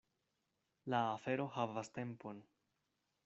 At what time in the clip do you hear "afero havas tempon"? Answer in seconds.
1.09-2.43